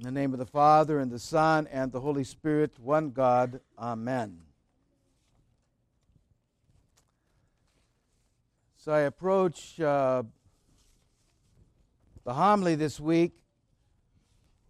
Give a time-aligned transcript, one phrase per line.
[0.00, 3.60] In the name of the Father, and the Son, and the Holy Spirit, one God.
[3.78, 4.38] Amen.
[8.78, 10.22] So I approach uh,
[12.24, 13.32] the homily this week.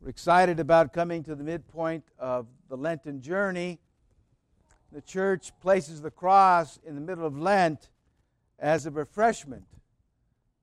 [0.00, 3.80] We're excited about coming to the midpoint of the Lenten journey.
[4.92, 7.90] The church places the cross in the middle of Lent
[8.58, 9.66] as a refreshment,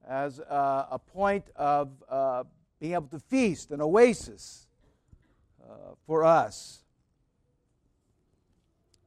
[0.10, 2.46] as a, a point of uh,
[2.86, 4.68] being able to feast, an oasis
[5.68, 6.84] uh, for us.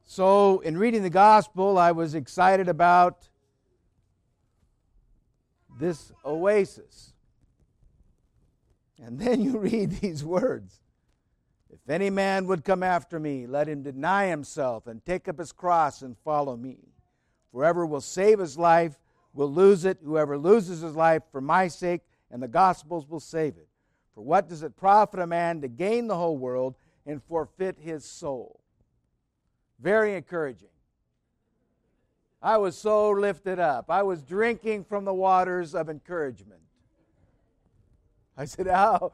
[0.03, 3.29] So, in reading the gospel, I was excited about
[5.79, 7.13] this oasis.
[9.01, 10.81] And then you read these words
[11.71, 15.53] If any man would come after me, let him deny himself and take up his
[15.53, 16.79] cross and follow me.
[17.53, 18.99] Whoever will save his life
[19.31, 19.99] will lose it.
[20.03, 23.68] Whoever loses his life for my sake and the gospel's will save it.
[24.19, 28.03] For what does it profit a man to gain the whole world and forfeit his
[28.03, 28.59] soul?
[29.79, 30.67] Very encouraging.
[32.41, 33.89] I was so lifted up.
[33.89, 36.59] I was drinking from the waters of encouragement.
[38.35, 39.13] I said, "How?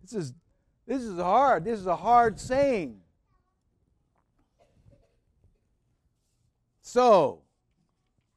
[0.00, 0.32] This is
[0.86, 1.64] this is hard.
[1.64, 3.02] This is a hard saying."
[6.80, 7.42] So,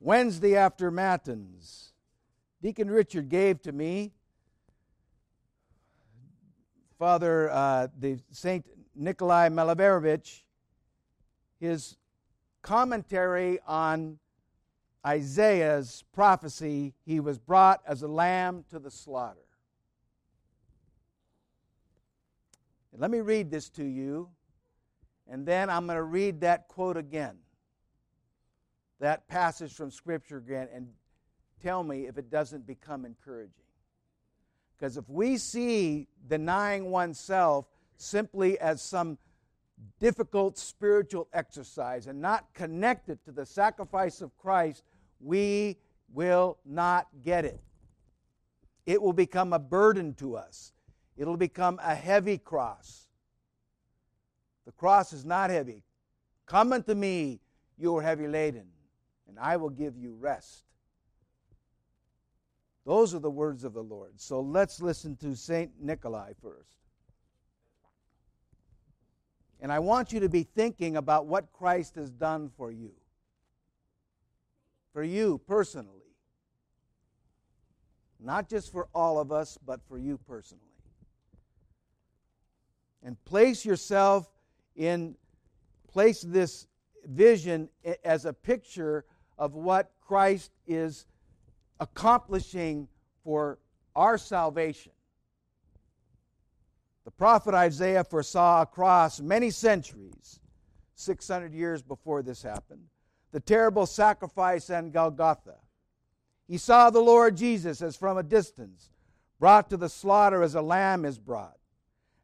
[0.01, 1.93] Wednesday after Matins,
[2.61, 4.11] Deacon Richard gave to me
[6.99, 10.43] Father uh, the Saint Nikolai Velimirovich
[11.59, 11.97] his
[12.61, 14.19] commentary on
[15.05, 16.93] Isaiah's prophecy.
[17.05, 19.39] He was brought as a lamb to the slaughter.
[22.91, 24.29] Let me read this to you,
[25.25, 27.37] and then I'm going to read that quote again,
[28.99, 30.89] that passage from Scripture again, and
[31.63, 33.68] tell me if it doesn't become encouraging.
[34.79, 37.65] Because if we see denying oneself
[37.97, 39.17] simply as some
[39.99, 44.83] difficult spiritual exercise and not connected to the sacrifice of Christ,
[45.19, 45.77] we
[46.13, 47.59] will not get it.
[48.85, 50.71] It will become a burden to us,
[51.17, 53.07] it'll become a heavy cross.
[54.65, 55.83] The cross is not heavy.
[56.45, 57.41] Come unto me,
[57.77, 58.67] you are heavy laden,
[59.27, 60.63] and I will give you rest.
[62.89, 64.13] Those are the words of the Lord.
[64.19, 65.69] So let's listen to St.
[65.79, 66.79] Nikolai first.
[69.59, 72.93] And I want you to be thinking about what Christ has done for you.
[74.91, 76.15] For you personally.
[78.19, 80.63] Not just for all of us, but for you personally.
[83.03, 84.27] And place yourself
[84.75, 85.13] in,
[85.87, 86.65] place this
[87.05, 87.69] vision
[88.03, 89.05] as a picture
[89.37, 91.05] of what Christ is
[91.79, 92.87] accomplishing
[93.23, 93.59] for
[93.95, 94.91] our salvation.
[97.05, 100.39] The prophet Isaiah foresaw across many centuries,
[100.95, 102.83] 600 years before this happened,
[103.31, 105.55] the terrible sacrifice on Golgotha.
[106.47, 108.89] He saw the Lord Jesus as from a distance,
[109.39, 111.57] brought to the slaughter as a lamb is brought,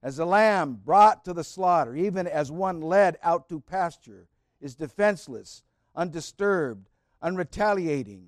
[0.03, 4.27] as a lamb brought to the slaughter, even as one led out to pasture,
[4.59, 5.63] is defenseless,
[5.95, 6.89] undisturbed,
[7.23, 8.25] unretaliating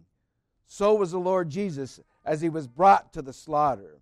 [0.67, 3.99] so was the Lord Jesus as he was brought to the slaughter.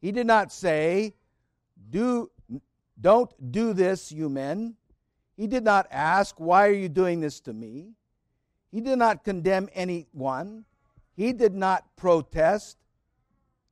[0.00, 1.14] He did not say,
[1.90, 2.30] do,
[3.00, 4.74] Don't do this, you men.
[5.36, 7.92] He did not ask, Why are you doing this to me?
[8.70, 10.64] He did not condemn anyone.
[11.16, 12.76] He did not protest.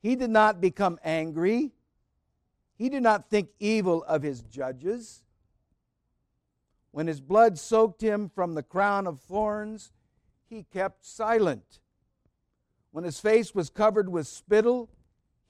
[0.01, 1.73] He did not become angry.
[2.77, 5.23] He did not think evil of his judges.
[6.93, 9.93] When his blood soaked him from the crown of thorns,
[10.49, 11.81] he kept silent.
[12.97, 14.89] When his face was covered with spittle,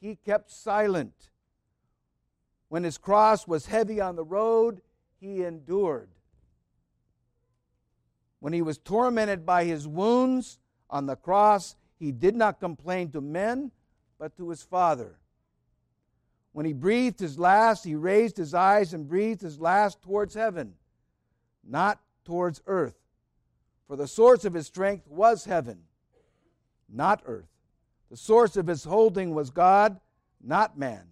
[0.00, 1.30] he kept silent.
[2.70, 4.80] When his cross was heavy on the road,
[5.20, 6.08] he endured.
[8.40, 10.58] When he was tormented by his wounds
[10.90, 13.70] on the cross, he did not complain to men,
[14.18, 15.16] but to his Father.
[16.50, 20.74] When he breathed his last, he raised his eyes and breathed his last towards heaven,
[21.62, 22.98] not towards earth.
[23.86, 25.84] For the source of his strength was heaven
[26.88, 27.48] not earth.
[28.10, 29.98] The source of his holding was God,
[30.42, 31.04] not man.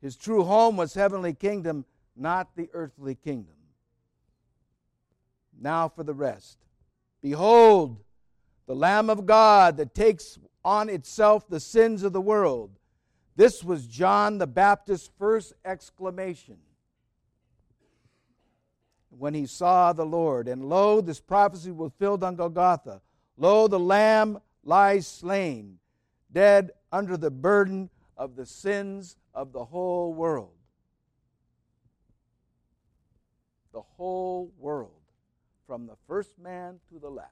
[0.00, 1.84] His true home was heavenly kingdom,
[2.16, 3.54] not the earthly kingdom.
[5.58, 6.58] Now for the rest.
[7.22, 7.98] Behold,
[8.66, 12.70] the Lamb of God that takes on itself the sins of the world.
[13.36, 16.58] This was John the Baptist's first exclamation
[19.10, 20.48] when he saw the Lord.
[20.48, 23.00] And lo, this prophecy was filled on Golgotha.
[23.36, 25.78] Lo, the Lamb lies slain,
[26.32, 30.50] dead under the burden of the sins of the whole world.
[33.72, 34.90] The whole world,
[35.66, 37.30] from the first man to the last.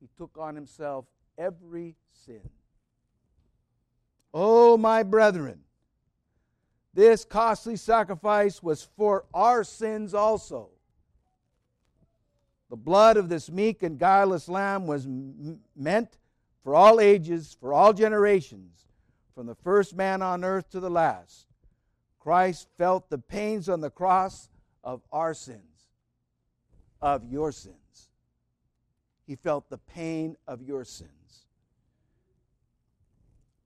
[0.00, 1.06] He took on himself
[1.38, 2.48] every sin.
[4.34, 5.60] Oh, my brethren,
[6.92, 10.70] this costly sacrifice was for our sins also.
[12.70, 16.18] The blood of this meek and guileless lamb was m- meant
[16.62, 18.86] for all ages, for all generations,
[19.34, 21.46] from the first man on earth to the last.
[22.18, 24.48] Christ felt the pains on the cross
[24.82, 25.90] of our sins,
[27.00, 28.08] of your sins.
[29.26, 31.10] He felt the pain of your sins.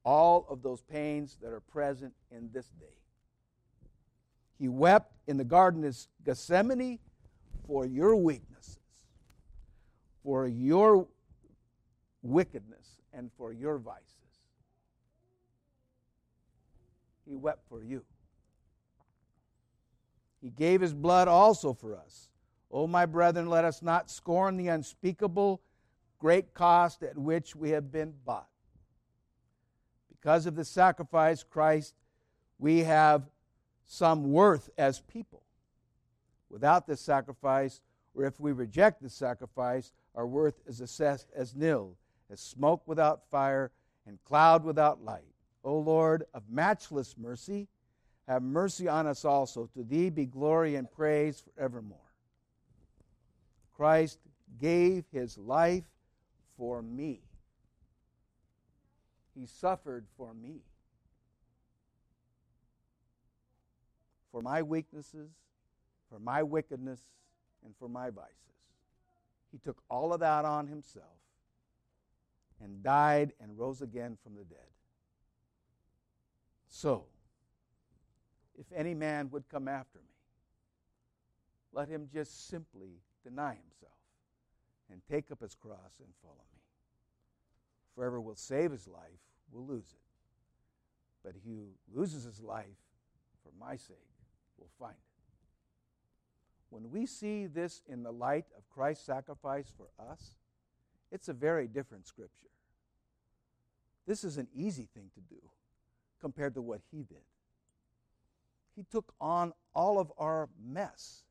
[0.04, 2.86] All of those pains that are present in this day.
[4.58, 6.98] He wept in the Garden of Gethsemane
[7.66, 8.79] for your weaknesses,
[10.30, 11.08] for your
[12.22, 14.06] wickedness, and for your vices.
[17.26, 18.04] He wept for you.
[20.40, 22.28] He gave his blood also for us.
[22.70, 25.60] O my brethren, let us not scorn the unspeakable
[26.20, 28.46] great cost at which we have been bought.
[30.10, 31.96] Because of the sacrifice Christ,
[32.56, 33.24] we have
[33.84, 35.42] some worth as people.
[36.48, 37.80] Without this sacrifice,
[38.14, 41.96] or if we reject the sacrifice, our worth is assessed as nil,
[42.30, 43.70] as smoke without fire
[44.06, 45.34] and cloud without light.
[45.62, 47.68] O Lord of matchless mercy,
[48.26, 49.68] have mercy on us also.
[49.74, 51.98] To thee be glory and praise forevermore.
[53.74, 54.18] Christ
[54.60, 55.84] gave his life
[56.56, 57.20] for me.
[59.34, 60.60] He suffered for me.
[64.30, 65.30] for my weaknesses,
[66.08, 67.00] for my wickedness,
[67.64, 68.36] and for my vices.
[69.50, 71.06] He took all of that on himself
[72.62, 74.58] and died and rose again from the dead.
[76.68, 77.06] So,
[78.58, 80.04] if any man would come after me,
[81.72, 83.92] let him just simply deny himself
[84.90, 86.62] and take up his cross and follow me.
[87.96, 89.20] Whoever will save his life
[89.52, 90.00] will lose it.
[91.24, 92.66] But he who loses his life
[93.42, 93.96] for my sake
[94.58, 95.09] will find it.
[96.70, 100.36] When we see this in the light of Christ's sacrifice for us,
[101.10, 102.46] it's a very different scripture.
[104.06, 105.40] This is an easy thing to do
[106.20, 107.18] compared to what he did.
[108.76, 111.24] He took on all of our mess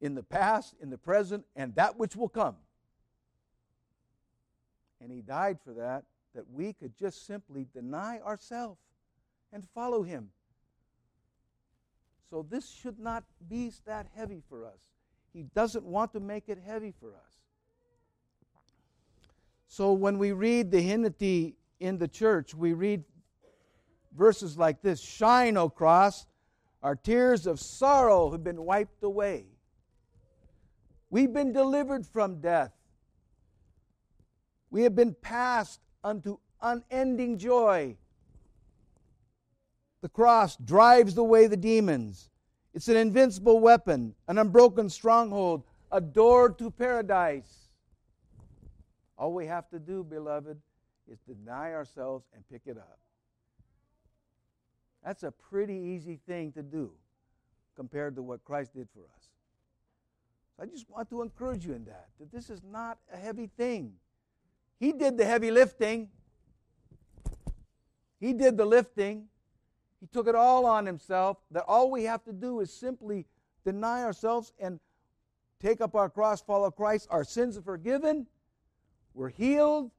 [0.00, 2.56] in the past, in the present, and that which will come.
[5.00, 6.04] And he died for that,
[6.34, 8.80] that we could just simply deny ourselves
[9.52, 10.28] and follow him.
[12.30, 14.78] So this should not be that heavy for us.
[15.32, 17.36] He doesn't want to make it heavy for us.
[19.66, 23.04] So when we read the hymnody in the church, we read
[24.16, 26.26] verses like this Shine, O cross,
[26.82, 29.46] our tears of sorrow have been wiped away.
[31.10, 32.72] We've been delivered from death.
[34.70, 37.96] We have been passed unto unending joy.
[40.02, 42.30] The cross drives away the demons.
[42.72, 47.68] It's an invincible weapon, an unbroken stronghold, a door to paradise.
[49.18, 50.58] All we have to do, beloved,
[51.10, 52.98] is deny ourselves and pick it up.
[55.04, 56.92] That's a pretty easy thing to do
[57.74, 59.28] compared to what Christ did for us.
[60.60, 63.94] I just want to encourage you in that, that this is not a heavy thing.
[64.78, 66.08] He did the heavy lifting.
[68.20, 69.29] He did the lifting.
[70.00, 71.38] He took it all on himself.
[71.50, 73.26] That all we have to do is simply
[73.64, 74.80] deny ourselves and
[75.60, 77.08] take up our cross, follow Christ.
[77.10, 78.26] Our sins are forgiven.
[79.14, 79.90] We're healed.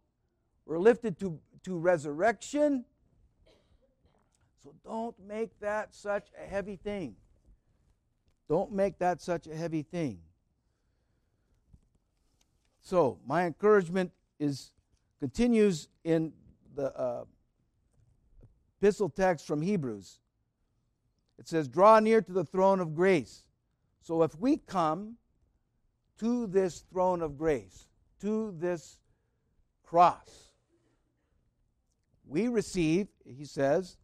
[0.66, 2.86] We're lifted to, to resurrection.
[4.64, 7.16] So don't make that such a heavy thing.
[8.48, 10.20] Don't make that such a heavy thing.
[12.82, 14.72] So, my encouragement is
[15.20, 16.34] continues in
[16.76, 17.26] the uh,
[18.82, 20.20] epistle text from Hebrews.
[21.38, 23.44] It says, Draw near to the throne of grace.
[24.02, 25.18] So if we come
[26.20, 27.88] to this throne of grace,
[28.22, 28.98] to this
[29.84, 30.52] cross,
[32.28, 33.98] we receive, he says,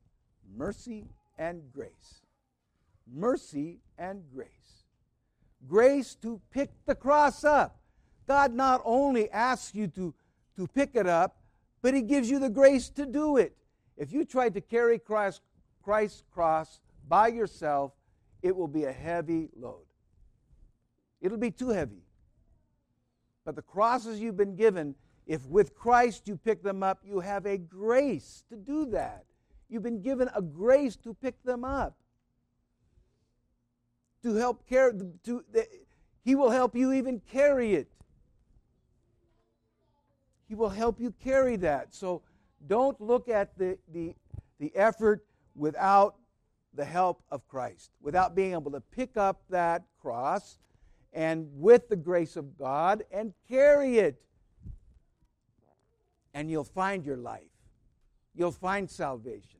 [0.56, 1.08] mercy
[1.40, 2.22] and grace.
[3.12, 4.50] Mercy and grace.
[5.68, 7.80] Grace to pick the cross up.
[8.28, 10.14] God not only asks you to,
[10.56, 11.38] to pick it up,
[11.82, 13.58] but He gives you the grace to do it.
[13.98, 15.42] If you try to carry Christ,
[15.82, 17.94] Christ's cross by yourself,
[18.42, 19.86] it will be a heavy load.
[21.20, 22.04] It'll be too heavy.
[23.44, 24.96] But the crosses you've been given
[25.28, 29.26] if with Christ you pick them up, you have a grace to do that.
[29.70, 31.98] You've been given a grace to pick them up.
[34.24, 34.94] To help carry,
[35.26, 35.44] to
[36.24, 37.90] he will help you even carry it.
[40.48, 41.94] He will help you carry that.
[41.94, 42.22] So
[42.66, 44.16] don't look at the, the,
[44.60, 46.16] the effort without
[46.74, 50.58] the help of Christ, without being able to pick up that cross
[51.14, 54.22] and with the grace of God and carry it.
[56.34, 57.42] And you'll find your life.
[58.36, 59.60] You'll find salvation.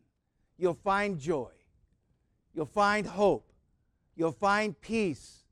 [0.58, 1.50] You'll find joy.
[2.54, 3.52] You'll find hope.
[4.16, 5.44] You'll find peace.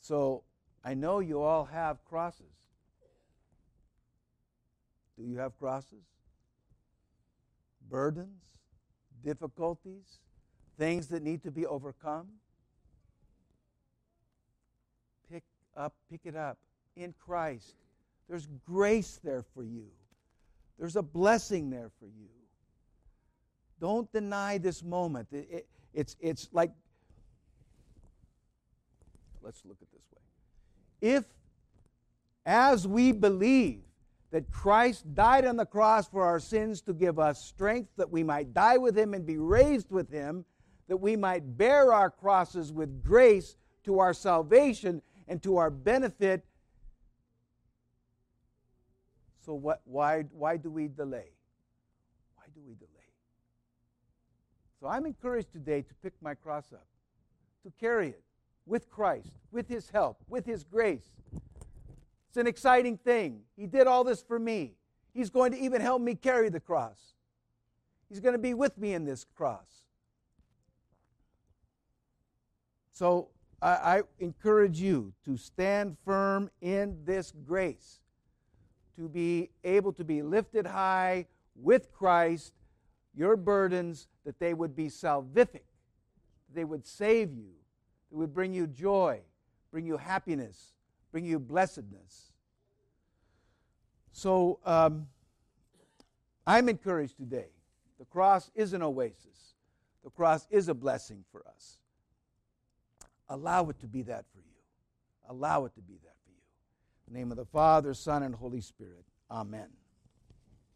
[0.00, 0.44] So
[0.86, 2.46] I know you all have crosses.
[5.18, 6.04] Do you have crosses?
[7.90, 8.44] Burdens,
[9.24, 10.20] difficulties,
[10.78, 12.28] things that need to be overcome?
[15.28, 15.42] Pick
[15.76, 16.56] up, pick it up
[16.94, 17.74] in Christ.
[18.28, 19.86] There's grace there for you.
[20.78, 22.28] There's a blessing there for you.
[23.80, 25.26] Don't deny this moment.
[25.32, 26.70] It, it, it's, it's like,
[29.42, 30.04] let's look at this
[31.00, 31.24] if,
[32.44, 33.82] as we believe
[34.30, 38.22] that Christ died on the cross for our sins to give us strength that we
[38.22, 40.44] might die with him and be raised with him,
[40.88, 46.44] that we might bear our crosses with grace to our salvation and to our benefit.
[49.44, 51.30] So, what, why, why do we delay?
[52.34, 52.90] Why do we delay?
[54.80, 56.86] So, I'm encouraged today to pick my cross up,
[57.64, 58.22] to carry it
[58.66, 61.08] with Christ, with His help, with His grace.
[62.28, 63.40] It's an exciting thing.
[63.56, 64.74] He did all this for me.
[65.14, 67.14] He's going to even help me carry the cross.
[68.08, 69.84] He's going to be with me in this cross.
[72.92, 73.28] So
[73.62, 78.00] I, I encourage you to stand firm in this grace,
[78.96, 82.52] to be able to be lifted high with Christ,
[83.14, 85.64] your burdens, that they would be salvific,
[86.54, 87.55] they would save you,
[88.16, 89.20] it would bring you joy,
[89.70, 90.72] bring you happiness,
[91.12, 92.32] bring you blessedness.
[94.10, 95.06] So um,
[96.46, 97.50] I'm encouraged today.
[97.98, 99.54] The cross is an oasis,
[100.02, 101.76] the cross is a blessing for us.
[103.28, 104.62] Allow it to be that for you.
[105.28, 106.40] Allow it to be that for you.
[107.06, 109.04] In the name of the Father, Son, and Holy Spirit.
[109.30, 109.68] Amen.